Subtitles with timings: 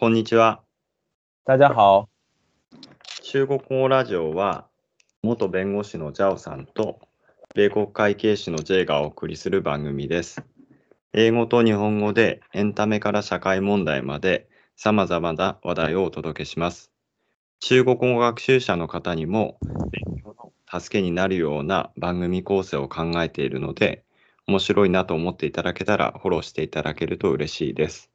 [0.00, 0.62] こんにちは。
[1.44, 2.08] 大家好。
[3.22, 4.66] 中国語ラジオは、
[5.22, 7.00] 元弁護士のジャオさんと、
[7.54, 10.42] 米国会計士の J がお送りする番組です。
[11.12, 16.90] 英語と日本語でエンタメから社会問題まで様々な話題をお届けします。
[17.58, 19.58] 中国語学習者の方にも
[19.90, 24.02] 勉強の助けになるような番組構成を考えているので、
[24.46, 28.09] 面白いなと思っていただけたらフォローしていただけると嬉しいです。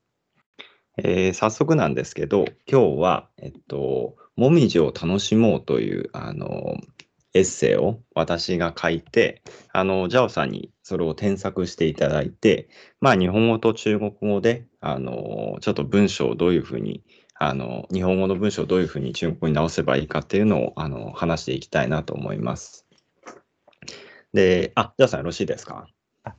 [0.97, 6.77] えー早速なんですけど、今日は、えっと、もみじを楽しもうという、あの、
[7.33, 9.41] エッセイを私が書いて、
[9.73, 12.69] あの、ジャオさんにそれを添削していただいて、
[13.01, 17.03] まあ、日本語と中国語で、あの、ちょっと文章をどういうふうに、
[17.37, 22.85] あの、日本語の文章をどういうふうに中国語に直せばいいかっていうのを、あの、話していきたいなと思います。
[24.31, 25.87] で、あ、ジャオさんよろしいですか？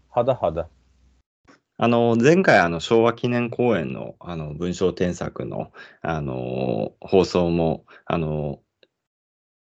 [0.08, 0.75] 好的，好的。
[1.78, 8.60] あの、前回、あの、昭和記念公演の、あの、文章添削の、あの、放送も、あの、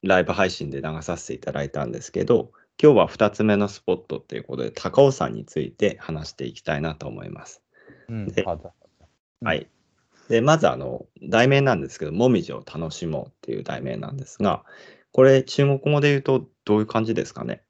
[0.01, 7.61] ライブ配信で流させていただいたんですけど、今日は2つ目のスポットっていうことで、高尾山について話していきたいなと思います。
[8.07, 8.33] うん
[9.41, 9.67] はい。
[10.29, 14.63] で、まず、あの、題名なんですけど、もみじを楽しもうっていう題名なんですが、
[15.11, 17.61] これ、中国語で言うと、どういう感じですかね？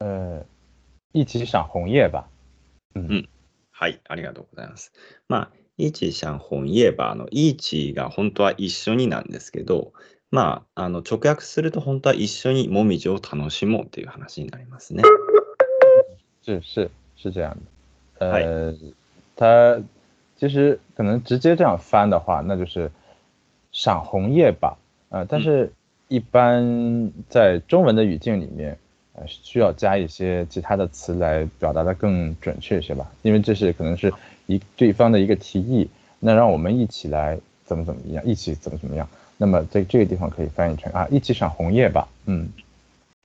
[0.00, 0.44] 呃，
[1.12, 2.28] 一起赏红叶吧。
[2.94, 3.26] 嗯
[3.76, 4.92] はい、ありがとうございます。
[5.28, 9.92] まあ、イーチーシャン本言えば、あの、イーチーが本当は一緒になんですけど、
[10.30, 15.02] まあ、あの、直訳すると本当は一緒にもみじを楽しもうという話になりますね。
[16.44, 17.56] 是是是这样
[18.20, 18.26] 的。
[18.26, 18.74] 呃，
[19.34, 19.82] 它
[20.36, 22.92] 其实可能直接这样翻的话，那就是
[23.72, 24.78] 赏红叶吧。
[25.08, 25.72] 呃，但是
[26.08, 28.78] 一般在中文的语境里面，
[29.13, 34.13] 呃，需要加一些其他的词来表达的更准确一些吧，因为这是可能是
[34.47, 39.07] 一对方的一个提议，那让我们一起来怎么怎么样，一起怎么怎么样。
[39.37, 42.07] 那么在这个地方可以翻译成啊，一起赏红叶吧。
[42.25, 42.49] 嗯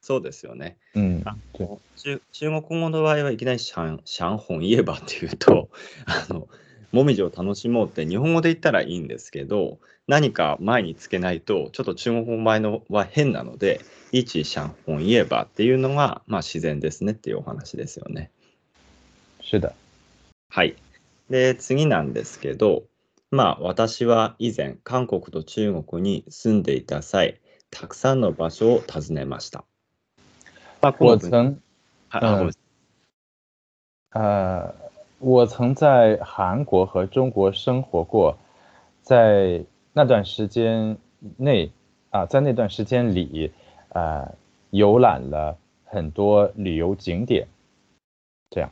[0.01, 0.77] そうですよね。
[0.95, 1.67] 嗯あ，对，
[1.97, 5.71] 中中国語の場合はいきなりシャン、シャン本言えばっていうと、
[6.05, 6.47] あの、
[6.92, 18.32] もみじを楽しもうって日本語で言ったらいいんですけど、何か前につけないと、ちょっと中国語の場合のは変なので、一シャン本言えばっていうのが、まあ自然ですねっていうお話ですよね。
[19.42, 19.72] 是的。
[20.50, 20.76] はい。
[21.30, 22.84] で、次なんですけど、
[23.30, 27.40] まあ私は以前、韓国と中国に住んでいた際、
[27.70, 29.64] たくさんの場所を訪ねました。
[30.82, 32.70] まあ、我曾はいあごめんなさい
[34.12, 34.89] 呃，
[35.19, 38.37] 我曾在韩国和中国生活过，
[39.03, 40.97] 在那段时间
[41.37, 41.71] 内
[42.11, 43.51] 啊、在那段时间里，
[43.89, 44.35] 呃，
[44.71, 47.47] 游览了很多旅游景点。
[48.51, 48.71] 这样，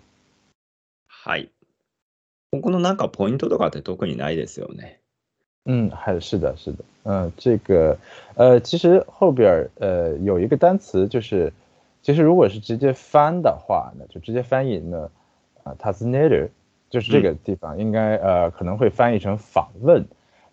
[1.08, 1.50] はい。
[2.52, 5.00] ここのなんかポイントとかって特にないですよね。
[5.64, 7.96] 嗯，还是的，是的，嗯、这个，
[8.34, 11.52] 呃，其实后边儿呃有一个单词就是，
[12.02, 15.10] 其实如果是直接翻的话呢，就直接翻译呢，
[15.67, 16.49] 啊、t a s n a d e r
[16.89, 20.05] 就是这个地方应该、呃可能会翻译成访问，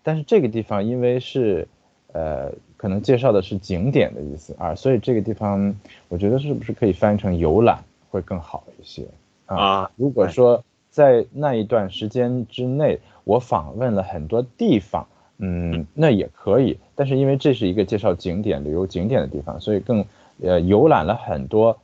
[0.03, 1.67] 但是这个地方因为是
[2.11, 5.73] 呃可能介绍的是景点的意思啊，所以这个地方
[6.09, 9.07] 我觉得是不是可以翻译成游览会更好一些
[9.45, 9.83] 啊？
[9.83, 16.77] あ如果说在那一段时间之内，我访问了很多地方，嗯，那也可以。
[16.95, 20.05] 但是因为这是一个介绍景点、旅游景点的地方，所以更
[20.41, 21.77] 呃游览了很多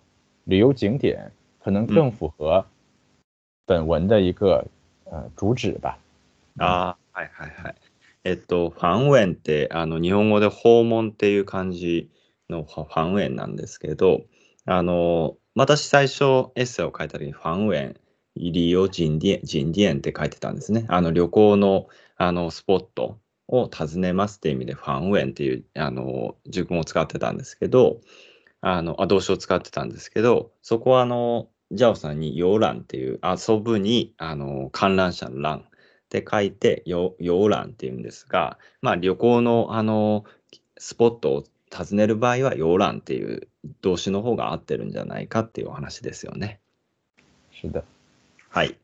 [0.46, 1.32] 旅游景点，
[1.64, 2.66] 可能更符合
[3.80, 4.66] 本文的一个
[5.06, 5.98] 呃主旨吧。
[6.60, 7.76] あーはいはいはい。
[8.24, 12.10] えっと、ファンウェンって、あの、日本語で訪問っていう感じ
[12.50, 14.22] のファンウェンなんですけど、
[14.66, 17.96] あの、私最初エッセイを書いた時にファンウェン、
[18.36, 20.86] 入りを人店、人店って書いてたんですね。
[20.88, 23.18] あの、旅行の、あの、スポット
[23.48, 28.00] を訪ねますっていう意味で、ファンウェンっていう、あの、熟語を使ってたんですけど、
[28.62, 35.64] あの、あ動詞を使ってたんですけど、そこはあの、ジャオさんに遊覧っていう、遊ぶに、あの、観覧車の覧っ
[36.10, 40.26] て書いて、よ遊覧っていうんですが、まあ旅行のあの、
[40.78, 43.48] スポットを訪ねる場合は遊覧っていう
[43.82, 46.60] 動詞の方が合ってるんじゃないかっていうお話ですよね。
[47.52, 47.84] 是的，
[48.50, 48.78] はい。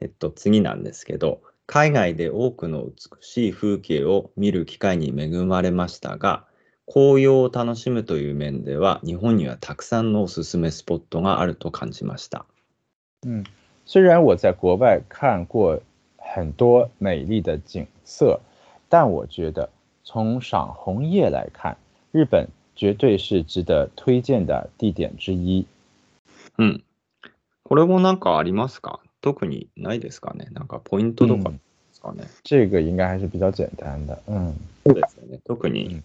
[0.00, 6.46] えっと、次なんですけど、海外で多くの美しい風景を見る機会に恵まれましたが、
[6.90, 12.46] 紅葉を楽しむという面では、日本にはたくさんのおすすめスポットがあると感じました。
[13.26, 13.44] 嗯，
[13.84, 15.80] 虽然我在国外看过
[16.16, 18.40] 很多美丽的景色，
[18.88, 19.68] 但我觉得
[20.02, 21.76] 从赏红叶来看，
[22.10, 25.66] 日本绝对是值得推荐的地点之一。
[26.56, 26.82] うん。
[27.64, 29.00] これもなんかありますか？
[29.20, 30.48] 特にないですかね？
[30.52, 31.60] なんかポイントとか嗯で
[31.92, 32.24] すかね？
[32.44, 34.18] 这个应该还是比较简单的。
[34.26, 34.54] 嗯，
[34.86, 35.38] そうですよね。
[35.44, 36.02] 特に。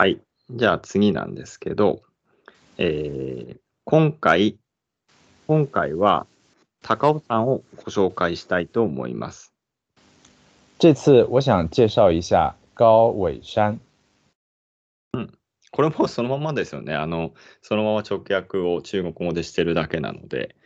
[0.00, 0.18] うんはい。
[0.50, 2.00] じゃあ次なんですけど、
[2.78, 4.56] えー今回、
[5.48, 6.26] 今回は
[6.82, 9.52] 高尾山をご紹介したいと思います。
[10.78, 13.80] 这次我想介绍一下高尾山。
[15.72, 16.94] これもそのままですよね。
[16.94, 17.32] あの、
[17.62, 20.56] そのまま直訳を中国語でしてるだけなので、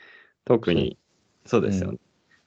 [0.44, 0.98] 特に、
[1.46, 1.98] そうですよね。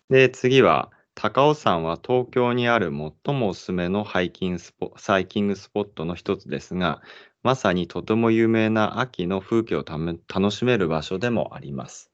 [0.09, 2.91] で、次は、高尾山は東京にある
[3.25, 7.01] 最もおすすめのハイキングスポサイキングスポットの一つですが、
[7.41, 12.11] まさにとても有名な秋の風景を楽しめる場所でもあります。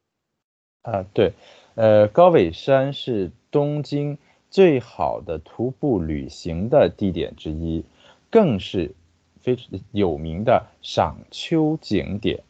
[0.86, 1.34] 啊，对，
[1.76, 4.18] 呃，高尾山是东京
[4.50, 7.84] 最好的徒步旅行的地点之一，
[8.32, 8.96] 更是
[9.42, 12.42] 非常有名的赏秋景点。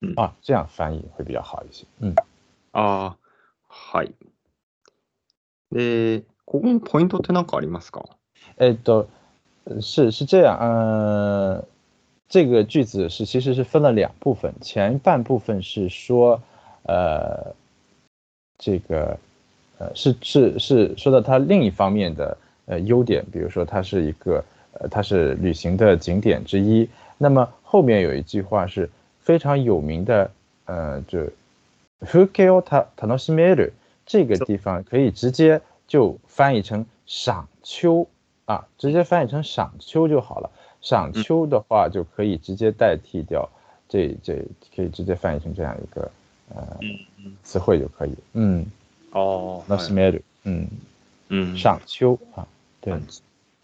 [0.00, 1.84] 嗯啊，这样翻译会比较好一些。
[2.72, 4.14] はい。
[5.74, 8.04] で、ここのポイントって何かありますか？
[8.58, 9.08] 哎，都
[9.64, 11.64] 呃是是这样，呃，
[12.28, 16.40] 这个句子是其实是分了两部分，前半部分是说，
[16.84, 17.52] 呃，
[18.56, 19.18] 这个，
[19.78, 22.36] 呃，是是是说到它另一方面的
[22.66, 24.44] 呃优点，比如说它是一个
[24.74, 26.88] 呃它是旅行的景点之一。
[27.18, 28.88] 那么后面有一句话是
[29.18, 30.30] 非常有名的，
[30.66, 31.18] 呃，就
[32.00, 33.70] f u k e o ta tanoshimeru
[34.05, 38.07] 这个地方可以直接就翻译成赏秋
[38.45, 40.49] 啊，直接翻译成赏秋就好了。
[40.81, 43.49] 赏秋的话就可以直接代替掉
[43.87, 44.45] 这这
[44.75, 46.11] 可以直接翻译成这样一个
[46.53, 47.37] 呃うん。
[47.43, 48.15] 词汇就可以。
[48.33, 48.65] 嗯
[49.11, 49.67] ああ、はい。
[49.67, 50.67] ，tanoshimeru，嗯，
[51.29, 52.45] うん赏秋啊，
[52.81, 52.93] 对，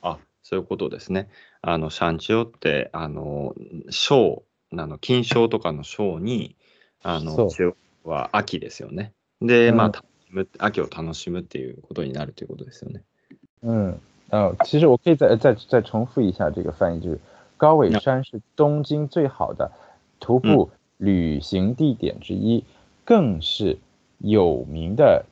[0.01, 1.27] あ、そういうことですね。
[1.61, 3.55] あの、山頂って、あの、
[3.89, 6.55] 章、あの、金賞とかの章に、
[7.01, 9.13] あの、そう千代は秋ですよね。
[9.41, 13.02] で、うんまあ、楽し む秋を楽しむっていうことになるということですよね。
[13.62, 13.98] 嗯，
[14.30, 17.20] 呃，其实我可以再再再重复一下这个翻译，就是
[17.56, 19.70] 高尾山是东京最好的
[20.18, 22.64] 徒步旅行地点之一，
[23.04, 23.78] 更是
[24.18, 25.26] 有名的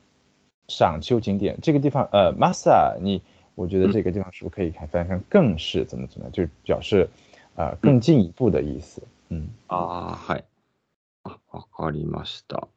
[0.67, 1.57] 赏秋景点。
[1.61, 3.21] 这个地方，呃，Masa，你
[3.55, 7.09] 我觉得这个地方是不是可以看翻译成更是怎么怎么样，就是表示
[7.55, 9.01] 呃更进一步的意思。
[9.29, 10.43] 嗯ああ、はい。
[11.23, 12.67] あ、わかりました。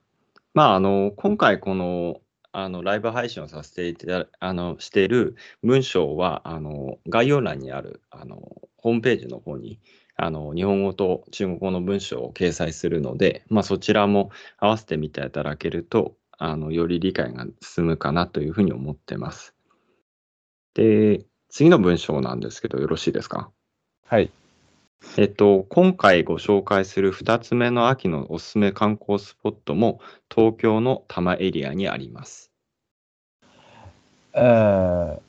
[0.54, 2.20] まあ、あの、今回この、
[2.52, 8.37] あの、ライブ配信をさせていただ、あの、している文章は、あの、概要欄にある、あの、
[8.76, 9.81] ホームページの方に、
[10.16, 19.54] あの、日本語と中国語の文章を掲載するので、まあ、そちらも合わせてみていただけると、あの、より理解が進むかなというふうに思ってます。
[20.75, 23.50] で、次の文章なんですけど、よろしいですか？
[24.06, 24.31] はい。
[25.19, 30.00] えっと、今回ご紹介する2つ目の秋のおすすめ観光スポットも
[30.34, 32.50] 東京の多摩エリアにあります。
[34.32, 35.20] 呃，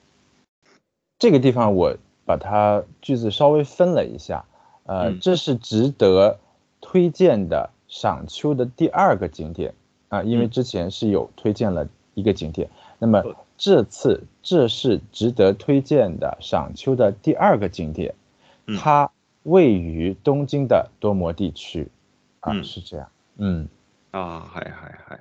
[1.20, 4.46] 这个地方我把它句子稍微分了一下，
[4.86, 5.20] 呃，嗯。
[5.20, 6.40] 这是值得
[6.80, 9.74] 推荐的赏秋的第二个景点。
[10.08, 10.50] 啊，因为嗯。
[10.50, 18.16] 之前是有推荐了一个景点，那么对这次这是值得推荐的赏秋的第二个景点，
[18.68, 18.78] 嗯。
[18.78, 19.12] 它
[19.45, 21.89] 位于东京的多摩地区
[22.41, 23.69] 啊，嗯是这样，嗯。
[24.13, 25.21] ああ、はいはいはいはい。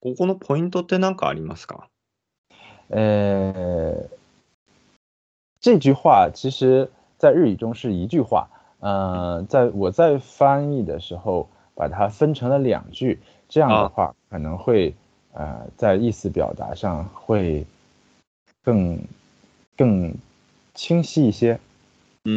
[0.00, 1.88] ここのポイントって何かありますか
[2.90, 4.08] 呃，
[5.60, 8.48] 这句话其实在日语中是一句话，
[8.80, 13.18] 呃，在我在翻译的时候把它分成了两句，
[13.48, 14.94] 这样的啊话可能会
[15.32, 17.66] 呃在意思表达上会
[18.62, 18.98] 更
[19.74, 20.14] 更
[20.74, 21.58] 清晰一些，う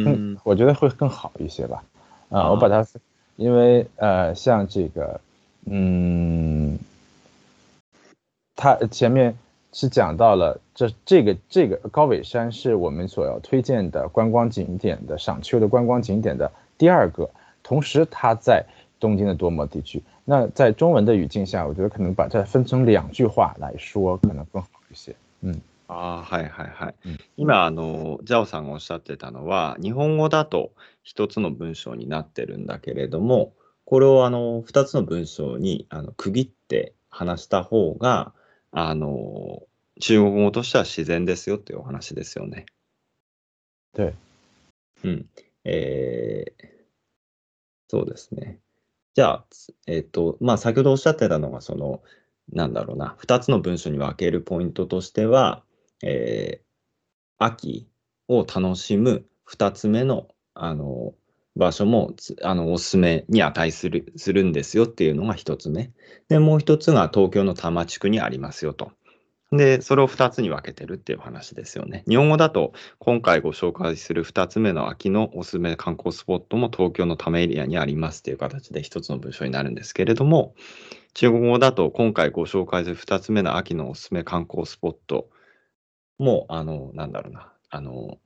[0.05, 1.83] 嗯，我觉得会更好一些吧。
[2.29, 2.85] 啊、啊我把它，
[3.35, 5.21] 因为呃，像这个，
[5.65, 6.79] 嗯，
[8.55, 9.37] 它前面
[9.71, 17.29] 是讲到了这这个这个高尾山是我们所要推荐的观光景点的赏秋的观光景点的第二个，
[17.61, 18.65] 同时它在
[18.99, 20.01] 东京的多摩地区。
[20.25, 25.13] 那在中文的语境下，我觉得可能把它分成两句话来说，可能更好一些。
[25.41, 25.59] 嗯
[25.95, 26.95] ああ、はいはいはい。
[27.05, 30.73] うん今、あの、ジャオさんがおっしゃってたのは、日本語だと
[31.03, 33.53] 一つの文章になってるんだけれども、
[33.85, 38.33] これをあの二つの文章にあの区切って話した方が、
[38.71, 39.63] あの、
[39.99, 42.65] 中国語としては自然ですよっていうお話ですよね。
[43.93, 44.13] 对，
[45.03, 45.29] うん。
[45.65, 46.83] えー
[47.89, 48.59] そうですね。
[49.13, 52.01] じゃあ、つえっと、まあ、先ほどおっしゃってたのが、その、
[52.51, 55.63] なんだろうな、2つの文章に分けるポイントとしては、
[56.03, 56.63] えー
[57.43, 57.87] 秋
[58.27, 61.13] を楽しむ2つ目の、あの、
[61.55, 65.91] 場所もあのおすすめに値するするんですよっていうのが1つ目。
[66.27, 68.91] で、もう1つが東京の多摩地区にありますよと。
[69.51, 72.03] で、それを2つに分けてるっていう話ですよね。
[72.07, 80.55] 日本語だと、今回ご紹介する2つ目の秋のおすすめ観光スポットも東京のためエリアにありますっていう形で1つの文章になるんですけれども、
[81.13, 85.29] 中国語だと今回ご紹介する2つ目の秋のおすすめ観光スポット
[86.17, 88.17] も、あの、なんだろうな、あの、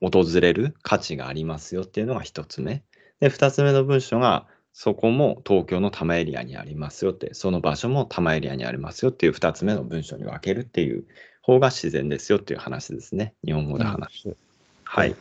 [0.00, 2.82] 訪れる価値がありますよっていうのが1つ目。
[3.20, 11.04] で、2つ目の文章が、そこも東京の多摩エリアにありますよって、その場所も多摩エリアにありますよっていう2つ目の文章に分けるっていう
[11.40, 13.32] 方が自然ですよっていう話ですね。
[13.44, 14.36] 日本語で話す。
[14.84, 15.16] はい。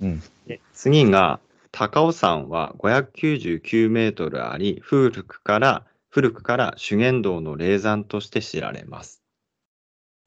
[0.00, 1.38] うん、で次が、
[1.70, 9.22] 高尾山は599メートルあり、古くから古くから修験道の霊山として知られます。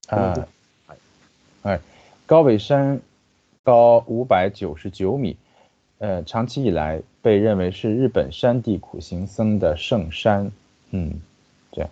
[0.08, 0.48] 啊，
[1.64, 1.80] 哎，
[2.26, 3.02] 高尾山
[3.64, 5.38] 高五百九十九米，
[5.98, 10.52] 呃，长期以来被认为是日本山地苦行僧的圣山。
[10.92, 11.22] 嗯，
[11.72, 11.90] 这样。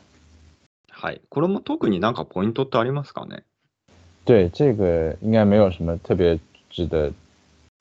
[0.90, 1.22] はい。
[1.30, 3.44] これも特になんかポイントってありますかね？
[4.26, 7.12] 对，这个应该没有什么特别值得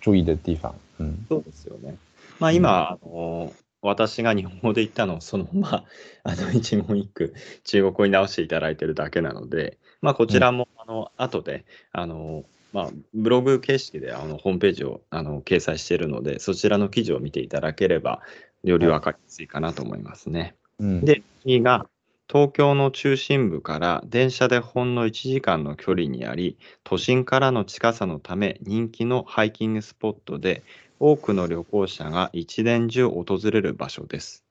[0.01, 0.75] 注意的地方。
[0.99, 1.25] 嗯。
[1.29, 1.97] そうですよね。
[2.39, 5.85] まあ今、あの、私が日本語で言ったのをそのまま、
[6.25, 18.21] あの、一言一句、中国語に直していただいてるだけなので、まあこちらも、あの、後で、あの、まあ、ブログ形式であのホームページをあの掲載しているので、そちらの記事を見ていただければ、
[18.65, 20.55] より分かりやすいかなと思いますね。
[20.79, 21.87] うん、で、次が、
[22.29, 30.63] 東京の中心部から電車でほんの1時間の距離にあり、都心からの近さのため人気のハイキングスポットで、
[30.99, 34.43] 多くの旅行者が一年中訪れる場所です。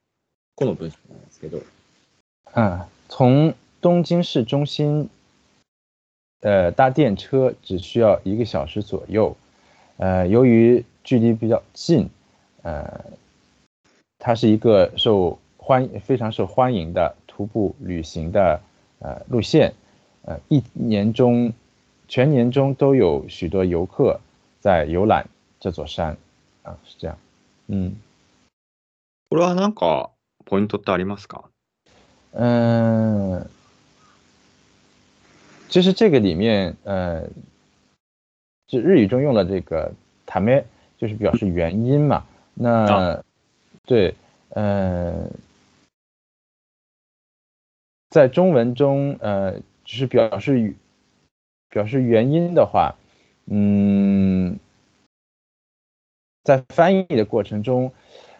[0.55, 1.61] この文章なんですけど。
[2.53, 5.09] あ、从東京市中心
[6.44, 9.37] 呃，搭电车只需要一个小时左右。
[9.99, 12.08] 呃，由于距离比较近，
[12.62, 13.04] 呃，
[14.18, 18.60] 它是一个受欢非常受欢迎的徒步旅行的
[19.00, 19.75] 呃路线。
[20.22, 21.52] 呃，一年中
[22.08, 24.20] 全年中都有许多游客
[24.60, 26.16] 在游览这座山。
[26.62, 27.16] 啊，是这样。
[27.68, 27.96] 嗯。
[29.30, 30.10] これはなんか
[30.44, 31.44] ポイントってありますか？
[32.32, 33.49] 嗯。
[35.75, 37.27] 其实这个里面，呃，
[38.65, 39.91] 就日语中用了这个
[40.25, 40.65] “塔咩”，
[40.98, 42.25] 就是表示原因嘛。
[42.53, 43.22] 那
[43.86, 44.15] 对，
[44.51, 45.29] 呃，
[48.10, 50.74] 在中文中，呃，只是表示
[51.67, 52.96] 表示原因的话，
[53.48, 54.58] 嗯，
[56.46, 57.91] 在翻译的过程中，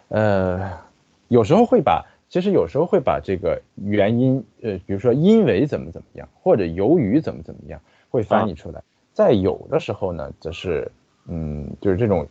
[0.08, 0.80] 呃，
[1.28, 2.02] 有时候会把。
[2.36, 8.82] 其实有时候会把这个原因，呃，比如说因为怎么怎么样，或者由于怎么怎么样，会翻译出来。
[9.14, 10.92] 在有的时候呢，则是，
[11.28, 12.28] 嗯，就是这种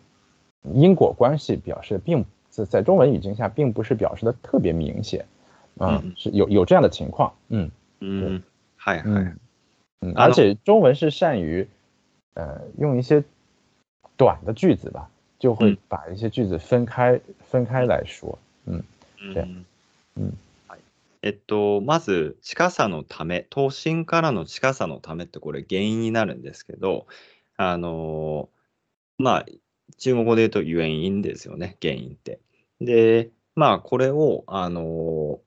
[0.62, 5.26] 因果关系表示，并在在中文语境下，并不是表示的特别明显，
[5.80, 7.72] 啊，是有有这样的情况，嗯。
[8.00, 8.44] 嗯，
[8.76, 9.36] 嗨嗨，
[10.02, 11.68] 嗯，而且中文是善于，
[12.36, 13.24] 呃，用一些
[14.16, 15.10] 短的句子吧，
[15.40, 18.84] 就会把一些句子分开分开来说，嗯，
[19.34, 19.50] 这样。
[20.17, 20.38] うん。
[20.67, 20.79] はい。
[21.22, 27.07] えっと、まず、近さのため、都心からの近さのためって、これ、原因になるんですけど、
[27.57, 28.50] あの
[29.17, 29.45] まあ、
[29.98, 32.39] 中国語で言うと、原因ですよね、原因って。
[32.81, 35.39] で、まあ、これを、あの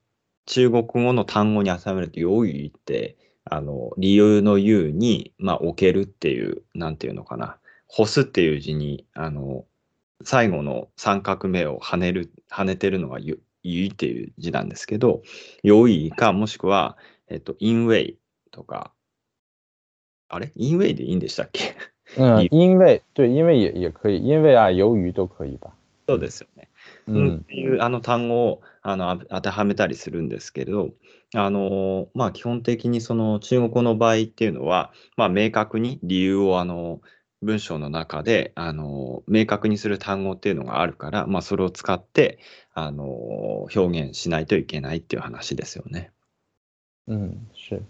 [0.46, 9.66] 中国語の単語に当てはめると、由於って、あの理由の由に、まあ、置けるっていう、なんていうのかな、干すっていう字に、あの
[10.24, 15.22] 最後の三角目を跳ねる、跳ねてるのがゆいいっていう字なんですけど、
[15.62, 16.96] 良いか、もしくは、
[17.28, 18.18] えっと、インウェイ
[18.50, 18.92] とか、
[20.28, 20.52] あれ？
[20.56, 21.74] インウェイでいいんでしたっけ？
[22.16, 24.18] うん、因为、对、因为也也可以。
[24.18, 25.74] 因为啊、由于都可以吧。
[26.06, 26.68] そうですよね。
[27.06, 30.90] うん、っていうあの単語をあの当てはめたりするんですけど、
[31.34, 37.00] あのまあ、基本的にその中国語の場合っていうのは、まあ、明確に理由をあの
[37.40, 42.40] 文章の中で、あの、明確にする単語っていうのがあるから、まあ、それを使って、
[42.74, 46.10] あの、表現しないといけないっていう話ですよね。
[47.06, 47.80] うん、是。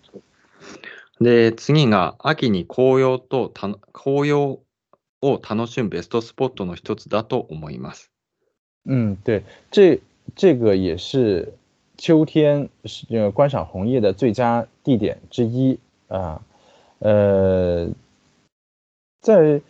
[1.20, 4.60] で、次が、秋に紅葉とた、紅葉
[5.22, 8.12] を楽しむベストスポットの一つだと思います。
[8.84, 10.00] 嗯，对，这
[10.36, 11.54] 这个也是
[11.96, 12.68] 秋天
[13.10, 15.78] 呃观赏红叶的最佳地点之一
[16.08, 16.40] 啊，
[16.98, 17.90] 呃。
[19.20, 19.60] 在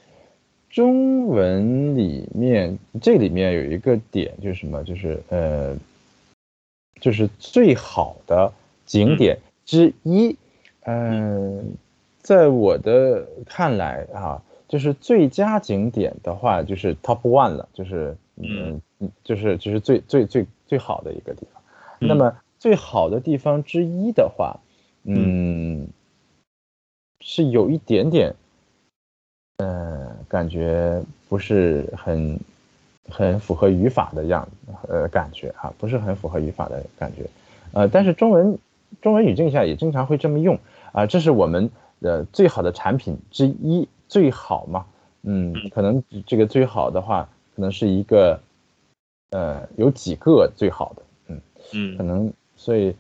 [0.69, 4.85] 中文里面，这里面有一个点，就是什么？
[4.85, 5.77] 就是呃，
[7.01, 8.53] 就是最好的
[8.87, 10.37] 景点之一。
[10.83, 11.75] 嗯，
[12.21, 18.81] 在我的看来啊，就是最佳景点的话，就是 top one 了，就是嗯，
[19.25, 21.63] 就是就是最最最最好的一个地方。
[21.99, 24.61] 那么最好的地方之一的话，
[25.05, 25.89] 嗯。
[27.21, 28.33] 是有一点点，
[29.59, 32.39] 呃，感觉不是很
[33.09, 34.49] 很符合语法的样，
[34.89, 37.29] 呃，感觉啊，不是很符合语法的感觉，
[37.73, 38.57] 呃，但是中文
[39.03, 40.57] 中文语境下也经常会这么用
[40.93, 41.69] 啊，这是我们
[42.01, 44.87] 呃最好的产品之一，最好嘛，
[45.23, 48.41] 嗯，可能这个最好的话，可能是一个，
[49.31, 51.41] 呃，有几个最好的，嗯
[51.73, 52.95] 嗯，可能所以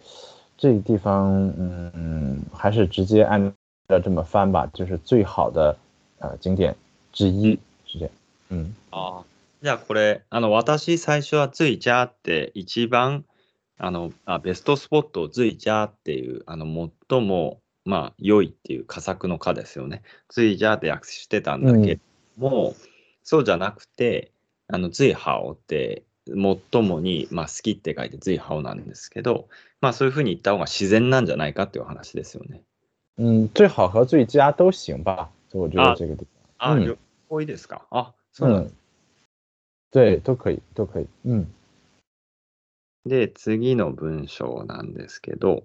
[0.56, 3.52] 这个地方，嗯，还是直接按。
[3.90, 5.74] 照这么翻吧，就是最好的
[6.20, 6.76] 呃景点
[7.12, 8.10] 之一是这样。
[8.50, 8.74] 嗯。
[8.90, 9.22] あ
[9.62, 13.24] じゃあこれあの私最初は随家って一番
[13.78, 20.02] あのあベストスポットを随家っていうあの最もまあ良いっていう佳作の家ですよね。
[20.28, 22.00] 随家って訳してたんだけど
[22.38, 22.74] も、うん、
[23.24, 24.30] そうじゃなくて
[24.68, 29.48] あの随好って最もに、まあ、好きって書いて随好なんですけど、
[29.80, 32.60] まあそういうふうに言った方が自然なんじゃないかっていう話ですよね。
[33.16, 36.26] 嗯，最好和最佳都行吧，所以我觉得这个地
[36.58, 36.96] 方啊，有
[37.28, 37.82] 多いですか？
[37.90, 38.70] あ、そうなん
[39.90, 41.06] 对，都可以，都可以。
[41.24, 41.46] うん。
[43.06, 45.64] で、次の文章なんですけど、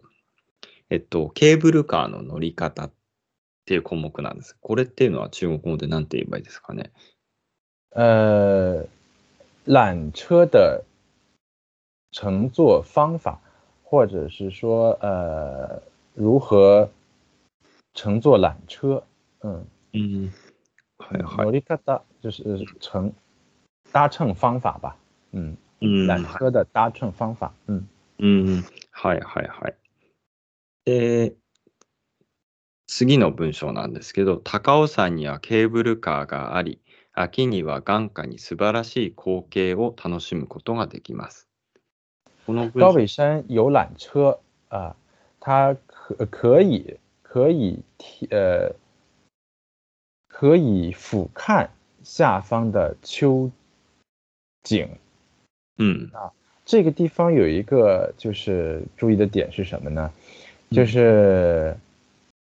[0.89, 2.91] えっと、ケーブルカーの乗り方っ
[3.65, 4.55] ていう項目なんです。
[4.61, 6.91] これっていうのは中国語で何て言えばいいですかね？
[7.95, 8.87] 呃，
[9.67, 10.85] 缆车的
[12.11, 13.39] 乘坐方法，
[13.83, 15.81] 或者是说呃
[16.15, 16.89] 如何
[17.93, 19.03] 乘坐缆车，
[19.41, 20.31] 嗯嗯，
[20.97, 22.43] 乗り方就是
[22.79, 23.13] 乘
[23.91, 24.95] 搭乘方法吧，
[25.31, 29.75] 嗯嗯，缆車的搭乘方法，嗯嗯，はいはいはい。
[30.85, 31.35] で、
[32.87, 36.79] 次の文章なんですけど、高尾山にはケーブルカーがあり、
[37.13, 41.47] 秋には眼下に素晴らしい光景を楽しむことができます。
[42.47, 44.95] この高尾山有缆車啊，
[45.39, 46.97] 它可可以。
[47.23, 48.75] 可以提呃，
[50.43, 51.69] 可以俯瞰
[52.03, 53.49] 下方的秋
[54.61, 54.89] 景。
[55.77, 56.33] 嗯啊，
[56.65, 60.11] 这个地方有一个就是注意的点是什么呢？
[60.69, 61.77] 就是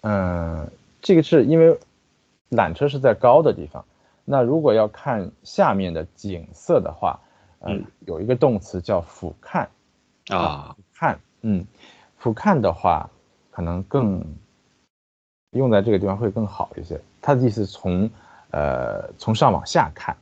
[0.00, 0.68] 嗯，
[1.02, 1.78] 这个是因为
[2.50, 3.84] 缆车是在高的地方，
[4.24, 7.20] 那如果要看下面的景色的话，
[7.60, 9.68] 嗯，有一个动词叫俯瞰
[10.36, 11.64] 啊，看，嗯，
[12.18, 13.08] 俯瞰的话
[13.52, 14.34] 可能更。
[15.56, 17.00] 用在这个地方会更好一些。
[17.24, 18.10] 他的意思从，
[18.50, 20.14] 呃，从上往下看，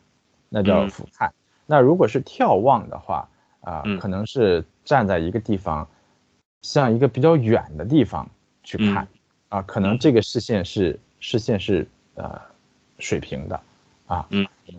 [0.48, 1.28] 那叫俯瞰。
[1.66, 3.28] 那如果是眺望的话，
[3.62, 5.88] 啊，可能是站在一个地方，
[6.62, 8.30] 向一个比较远的地方
[8.62, 9.08] 去看，
[9.48, 11.84] 啊，可能这个视线是视线是
[12.14, 12.40] 呃
[13.00, 13.60] 水平的，
[14.06, 14.24] 啊，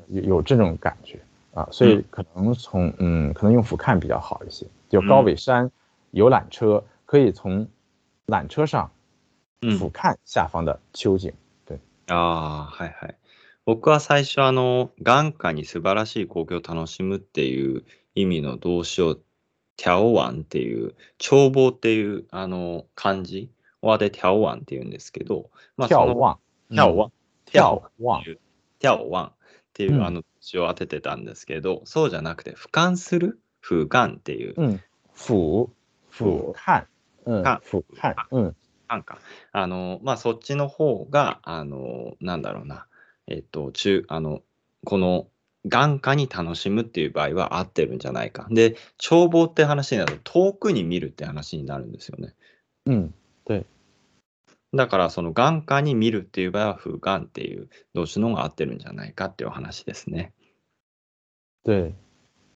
[0.07, 1.19] 有有这种感觉
[1.53, 4.65] 啊，所以可能从嗯，可能用俯瞰比较好一些。
[4.87, 5.69] 就高尾山
[6.11, 7.67] 有缆车，可以从
[8.27, 8.89] 缆车上。
[9.79, 11.29] 俯瞰下方的秋景。
[11.31, 11.42] 对。
[12.07, 13.17] ああ、はいはい。
[13.65, 17.85] 僕は最初あの、眼下に素晴らしい光景を楽しむっていう
[18.15, 19.15] 意味の動詞を、
[19.75, 23.49] テャオワンっていう、眺望っていうあの漢字
[23.81, 26.37] はで眺望 っていうんですけど、まあ、眺望。
[26.69, 27.11] 眺望。
[27.45, 28.23] 眺望。
[28.23, 29.31] 眺望 っ
[29.73, 33.39] ていうあの詞を当ててたんですけど、そうじゃなくて、俯瞰する？
[33.63, 34.53] 俯瞰っていう。
[34.57, 34.81] うん。
[35.15, 35.69] 俯、
[36.11, 36.85] 俯瞰。
[37.25, 37.43] うん。
[37.43, 38.15] 俯瞰。
[38.31, 38.55] うん。
[38.87, 39.19] なんか、
[39.51, 42.85] あの、まあ、そっちの方が、あの、なんだろうな、
[43.27, 44.41] えっと、中、あの、
[44.85, 45.27] この、
[45.65, 48.47] 眼下に楽しむっていう場合は合ってるんじゃないか。
[48.49, 52.35] で、眺望って話になると、遠くに見るって話になるんですよね。
[52.85, 53.13] うん。
[53.45, 53.65] で、
[54.73, 60.33] だから、その眼下に見るっていう場合は、風眼っていう動詞の方が合ってるんじゃないかっていう話ですね。
[61.63, 61.95] で、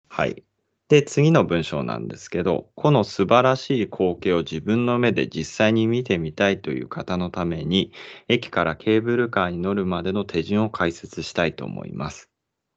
[0.10, 0.44] はい。
[0.90, 7.92] で、次の文章なんですけど、この素晴らしい光景を自分の目で実際に見てみたいという方のために、
[8.30, 12.30] 駅からケーブルカーに乗るまでの手順を解説したいと思います。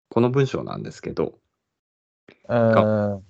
[0.08, 1.38] この文章なんですけど。
[2.48, 3.20] 呃，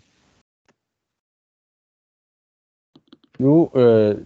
[3.38, 4.16] 如呃，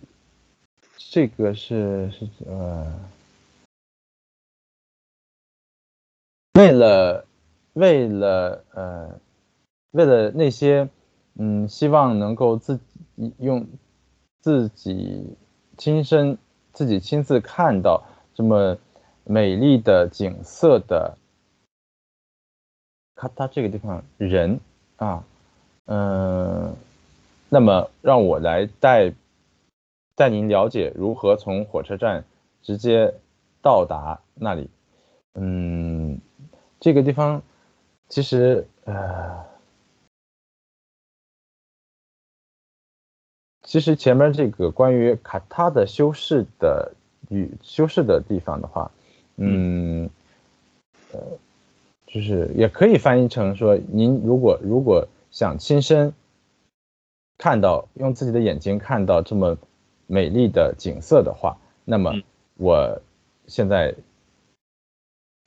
[0.97, 2.87] 这个是是呃，
[6.55, 7.27] 为了
[7.73, 9.19] 为了呃。
[9.95, 10.89] 为了那些，
[11.37, 12.77] 嗯，希望能够自
[13.17, 13.65] 己用
[14.41, 15.37] 自己
[15.79, 16.37] 亲身、
[16.73, 18.03] 自己亲自看到
[18.35, 18.77] 这么
[19.23, 21.17] 美丽的景色的，
[23.15, 24.59] 看他这个地方人
[24.97, 25.25] 啊，
[25.87, 26.75] 嗯，
[27.49, 29.13] 那么让我来带
[30.17, 32.25] 带您了解如何从火车站
[32.63, 33.15] 直接
[33.63, 34.69] 到达那里。
[35.35, 36.21] 嗯，
[36.81, 37.41] 这个地方
[38.09, 39.54] 其实呃。
[43.75, 46.93] 其实前面这个关于卡塔的修饰的
[47.29, 48.89] 与修饰的地方的话，
[49.35, 50.09] 嗯，
[51.11, 51.19] 呃，
[52.07, 56.13] 就是也可以翻译成说，您如果如果想亲身
[57.37, 59.59] 看到，用自己的眼睛看到这么
[60.07, 62.15] 美丽的景色的话，那么
[62.57, 63.01] 我
[63.49, 63.93] 现在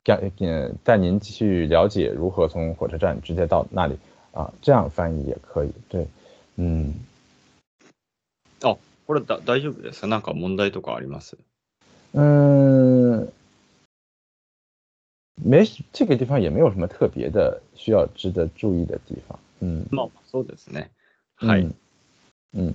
[0.04, 3.96] 带嗯带您去了解如何从火车站直接到那里
[4.32, 5.72] 啊，这样翻译也可以。
[5.88, 6.06] 对，
[6.56, 6.92] 嗯。
[8.62, 10.02] あ、これだ大丈夫です。
[10.02, 11.36] かなんか問題とかあります？
[12.14, 13.28] 嗯，
[15.44, 19.38] 没这个地方也没有什么特别的需要值得注意的地方。
[19.60, 20.88] 嗯，まあ、そうですね。
[21.36, 21.64] はい。
[21.64, 21.74] 嗯
[22.52, 22.74] 嗯，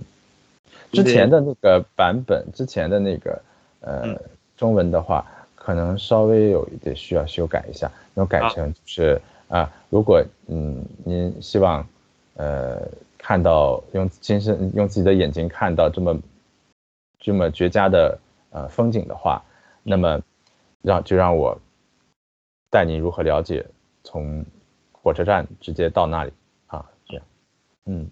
[0.92, 3.42] 之前的那个版本，之前的那个
[3.82, 4.16] 呃
[4.56, 9.20] 中文的话，可能稍微有一点需要修改一下，然后改成就是
[9.50, 11.86] 啊，如果嗯您希望
[12.36, 12.88] 呃
[13.23, 16.21] 看到用亲身用自己的眼睛看到这么
[17.19, 18.19] 这么绝佳的
[18.51, 19.45] 呃风景的话，
[19.83, 20.23] 那么
[20.83, 21.61] 让就让我
[22.71, 23.67] 带您如何了解
[24.05, 24.45] 从
[24.93, 26.33] 火车站直接到那里
[26.67, 27.25] 啊，这样，
[27.85, 28.11] 嗯。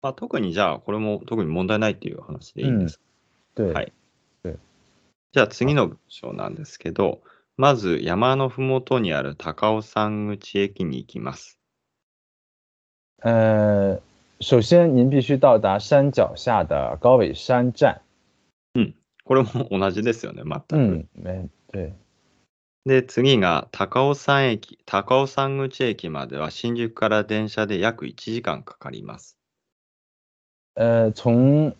[0.00, 3.02] まあ、特にじゃあ、これも特に問題ないっていう話でいいんですか、
[3.56, 3.92] 对，はい
[4.44, 4.56] 对。
[5.32, 7.20] じゃあ次の文章なんですけど、
[7.56, 11.58] まず山のふもとにある高尾山口駅に行きます。
[13.23, 13.99] 呃，
[14.41, 18.01] 首先您必须到达山脚下的高尾山站。
[19.25, 20.75] これも同じですよね、全く。
[20.75, 21.93] 嗯，没对。
[22.85, 29.37] で、次が高尾山駅、高尾山口駅までは新宿から電車で約1時間かかります。
[30.75, 31.73] 呃，从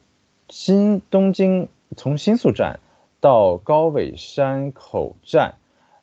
[0.48, 2.80] 新东京从新宿站
[3.20, 5.56] 到高尾山口站，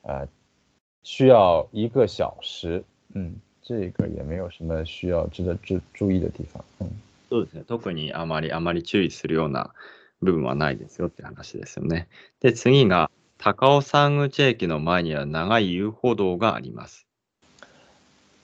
[0.03, 0.27] 呃，
[1.01, 2.83] 需要一个小时。
[3.15, 3.37] 嗯，
[3.71, 6.63] 这个也没有什么需要值得注注意的地方。
[6.79, 6.89] 嗯，
[7.29, 7.63] そうですね。
[7.65, 9.73] 特にあまりあまり注意するような
[10.21, 12.09] 部分はないですよって話ですよね。
[12.41, 17.07] で、次が高尾山口駅の前には長い遊歩道があります。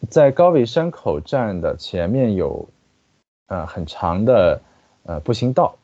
[0.10, 2.70] 在高尾山口站的前面有
[3.48, 4.62] 呃很長的
[5.04, 5.78] 呃步行道。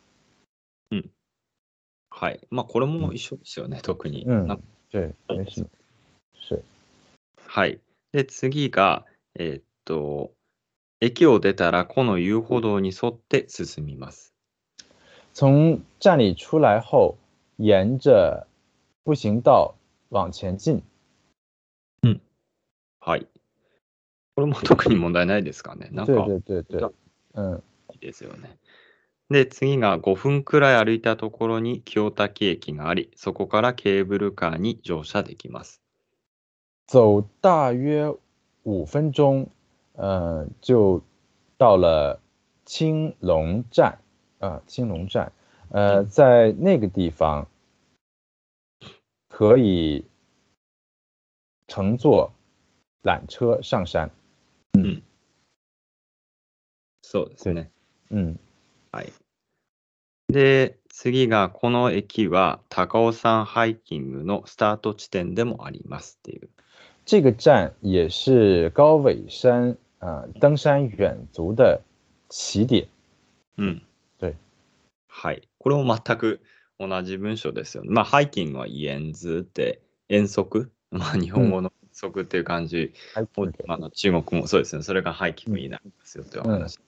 [2.15, 2.39] はい。
[2.51, 4.23] まあ、これも一緒ですよね、特に。
[4.25, 5.67] 嗯なん对，没什么。
[6.39, 6.62] 是。
[7.47, 7.79] はい。
[8.12, 9.03] で、次が、
[9.36, 10.32] えーっと、
[11.02, 14.34] 駅を出たらこの遊歩道に沿って進みます。
[15.34, 17.15] 从站里出来后，
[17.58, 18.46] 沿着
[19.04, 19.76] 步行道
[20.12, 20.84] 往前进。
[23.06, 23.28] はい。
[24.36, 25.89] これも特に問題ないですかね？
[25.91, 26.93] なんか、对对对对，
[27.34, 28.58] 嗯，いいですよね。
[29.30, 35.82] で、次が5分くらい歩いたところに清滝駅があり、そこからケーブルカーに乗車できます。
[36.88, 38.15] 走大约
[38.62, 39.48] 五分钟，
[39.94, 41.03] 呃，就
[41.57, 42.20] 到了
[42.64, 43.98] 青龙站，
[44.38, 45.33] 啊、青龙站，
[45.70, 47.46] 呃，在那个地方
[49.29, 50.05] 可以
[51.66, 52.33] 乘坐
[53.03, 54.11] 缆車上山。
[57.03, 57.70] そうですね。
[58.11, 58.38] 嗯，
[58.92, 59.12] はい。
[60.29, 66.51] で、次がこの駅は高尾山ハイキングのスタート地点でもありますっていう。
[67.06, 71.82] 这个站也是高尾山啊、呃登山远足的
[72.30, 72.88] 起点。
[73.58, 73.82] うん。
[74.20, 74.36] 对。
[75.08, 75.48] はい。
[75.60, 76.39] これも全く
[76.80, 77.89] 同じ文章ですよね。
[77.92, 80.72] まあ、ハイキングは遠図で、遠足？
[80.92, 82.94] まあ、日本語の遠足っていう感じ
[83.36, 84.84] を、あの中国もそうですね。
[84.84, 86.80] それがハイキングになりますよというお話。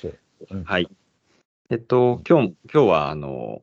[0.00, 0.14] 是，
[0.50, 0.88] 嗯はい。
[1.70, 3.62] えっと、今日、今日は、あの、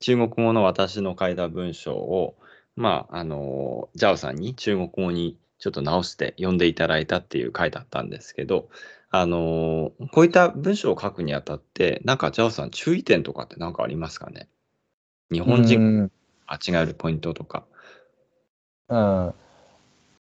[0.00, 2.36] 中国語の私の書いた文章を、
[2.76, 8.68] まあ、あの、ジャオさんに中国語にちょっと直して読んでいただいたっていう回だったんですけど、
[9.10, 14.48] あの、こういった文章を書くにあたって、なんかジャオさん注意点とかって何かありますかね？
[15.30, 16.10] 日本人嗯
[16.46, 17.64] 間違えるポイントとか。
[18.88, 19.32] 嗯，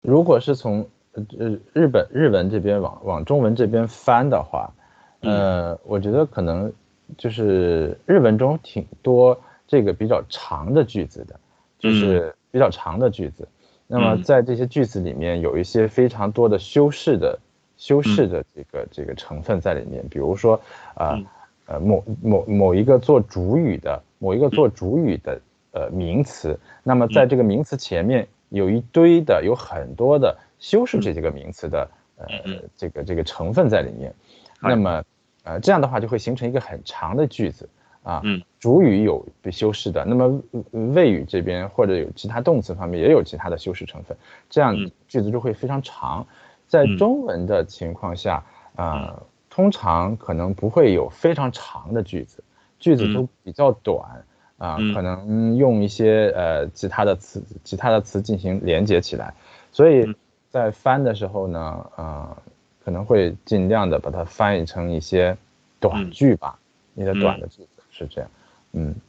[0.02, 4.74] 如果是从呃日本日文这边往往中文这边翻的话，
[5.22, 6.72] 呃，我觉得可能
[7.18, 11.40] 就是日文中挺多这个比较长的句子的，
[11.80, 13.46] 就是比较长的句子。
[13.86, 14.24] 那么嗯。
[14.24, 17.38] 在这些句子里面有一些非常多的修饰的
[17.76, 20.56] 修饰的这个这个成分在里面，比如说
[20.94, 21.26] 啊嗯。
[21.68, 25.42] 呃某某某一个做主语的某一个做主语的
[25.72, 34.14] 呃名词，那么在这个名词前面有一堆的有很多的修饰这几个名词的呃嗯这个这个成分在里面，
[34.62, 35.04] 那么
[35.44, 37.68] 呃这样的话就会形成一个很长的句子
[38.06, 38.42] 啊，嗯。
[38.60, 40.64] 主语有被修饰的，那么呃
[40.94, 44.16] 谓语这边或者有其他动词方面也有其他的修饰成分，
[44.50, 44.90] 这样嗯。
[45.08, 46.26] 句子就会非常长。
[46.68, 46.98] 在嗯。
[46.98, 48.44] 中文的情况下
[48.76, 52.44] 啊、通常可能不会有非常长的句子，
[52.80, 54.00] 句子都比较短
[54.58, 54.94] 啊，嗯。
[54.94, 59.34] 可能用一些呃其他的词其他的词进行连接起来，
[59.72, 60.16] 所以嗯。
[60.50, 61.60] 在翻的时候呢，
[61.96, 62.36] 啊、
[62.84, 65.38] 可能会尽量的把它翻译成一些
[65.80, 66.12] 短嗯。
[66.12, 66.58] 句吧，
[66.96, 67.20] 一些嗯。
[67.20, 68.30] 短的句子是这样，
[68.74, 69.02] 嗯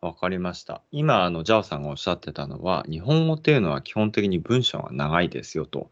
[0.00, 0.82] わかりました。
[0.92, 5.90] 今、あの、ジャオさんがおっしゃってたのは、日本語っていうのは基本的に文章が長いですよと。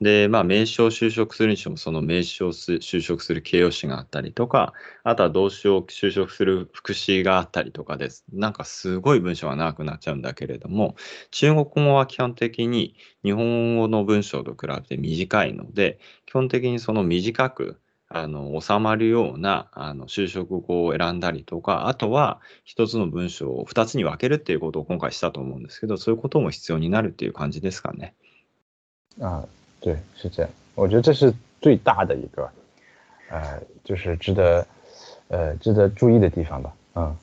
[0.00, 4.72] で、まあ、名詞を修飾するにしても、その名詞をす修飾する形容詞があったりとか、
[5.04, 8.24] あとは動詞を修飾する副詞があったりとかです。
[8.32, 10.96] なんかすごい文章が長くなっちゃうんだけれども、
[11.30, 17.78] 中国語は基本的に日本語の文章と比べて短いので、基本的にその短く、
[18.16, 28.14] あの収まるようなあの修飾語を選んだりとか、あとは一つの文章を二つに分けるっていうことを今回したと思うんですけど、そういうことも必要になるっていう感じですかね。
[29.18, 29.44] 啊，
[29.80, 32.48] 对，是这样，我觉得这是最大的一个，
[33.30, 34.64] 呃，就是值得
[35.28, 37.16] 呃值得注意的地方吧，嗯，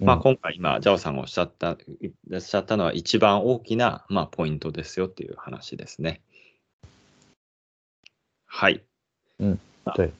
[0.00, 6.20] まあ、嗯今回今、ジャオさんがおっしゃった、いらっしゃったのは一番大きな、まあ、ポイントですよっていう話ですね。
[8.46, 8.82] はい。
[9.92, 10.12] 对，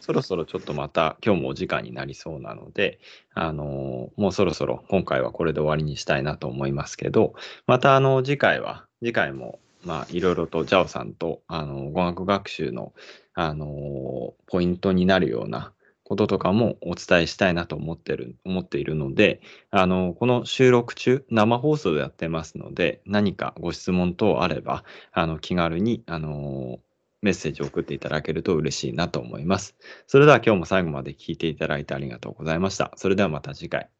[0.00, 2.98] そろそろちょっとまた今日もお時間になりそうなので、
[3.34, 7.34] あのもうそろそろ今回はこれで終わりにしたいなと思いますけど、
[7.66, 12.92] またあの次回は、次回もまあいろいろとジャオさんとあの語学学習の
[13.34, 19.40] あのポイントになるようなこととかもお伝えしたいなと思ってる思っているので、
[19.72, 26.78] あのこの収録中、生放送でやってますので、何かご質問等あれば、あの気軽にあの
[27.26, 29.74] メッセージを送っていただけると嬉しいなと思います。
[30.06, 32.92] それでは今日も最後まで聞いていただいてありがとうございました。
[32.96, 33.90] それではまた次回。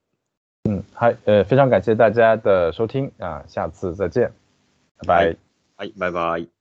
[0.69, 4.31] 嗯，嗨，呃，非常感谢大家的收听啊，下次再见，
[4.99, 5.37] 拜拜。
[5.77, 6.56] はい、バイバイ。